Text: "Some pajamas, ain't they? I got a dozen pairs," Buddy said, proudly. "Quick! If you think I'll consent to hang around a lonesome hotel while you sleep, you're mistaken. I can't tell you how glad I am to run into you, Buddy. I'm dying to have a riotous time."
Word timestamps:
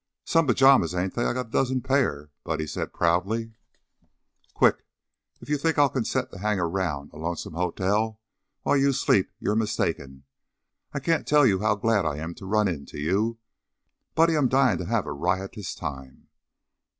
"Some 0.25 0.47
pajamas, 0.47 0.95
ain't 0.95 1.13
they? 1.13 1.25
I 1.25 1.31
got 1.33 1.45
a 1.49 1.51
dozen 1.51 1.81
pairs," 1.81 2.31
Buddy 2.43 2.65
said, 2.65 2.91
proudly. 2.91 3.53
"Quick! 4.55 4.77
If 5.41 5.47
you 5.47 5.59
think 5.59 5.77
I'll 5.77 5.89
consent 5.91 6.31
to 6.31 6.39
hang 6.39 6.59
around 6.59 7.11
a 7.13 7.17
lonesome 7.17 7.53
hotel 7.53 8.19
while 8.63 8.75
you 8.77 8.93
sleep, 8.93 9.29
you're 9.37 9.55
mistaken. 9.55 10.23
I 10.91 10.99
can't 11.01 11.27
tell 11.27 11.45
you 11.45 11.59
how 11.59 11.75
glad 11.75 12.03
I 12.07 12.17
am 12.17 12.33
to 12.41 12.47
run 12.47 12.67
into 12.67 12.99
you, 12.99 13.37
Buddy. 14.15 14.33
I'm 14.35 14.47
dying 14.49 14.79
to 14.79 14.85
have 14.85 15.05
a 15.05 15.13
riotous 15.13 15.75
time." 15.75 16.29